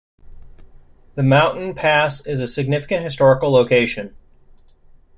[1.13, 4.15] The mountain pass is a significant historical location.